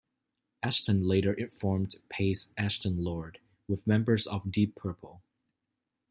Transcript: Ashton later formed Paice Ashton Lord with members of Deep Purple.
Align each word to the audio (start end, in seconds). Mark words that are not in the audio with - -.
Ashton 0.63 1.03
later 1.07 1.37
formed 1.59 1.93
Paice 2.09 2.51
Ashton 2.57 3.03
Lord 3.03 3.39
with 3.67 3.85
members 3.85 4.25
of 4.25 4.49
Deep 4.51 4.73
Purple. 4.75 5.21